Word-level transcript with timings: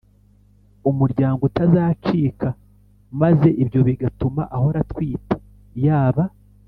umuryango 0.89 1.41
utazacika, 1.49 2.47
maze 3.21 3.49
ibyo 3.63 3.79
bigatuma 3.87 4.41
ahora 4.55 4.77
atwite, 4.85 5.35
yaba 5.85 6.23